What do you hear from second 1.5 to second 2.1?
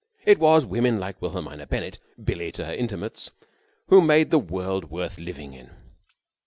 Bennett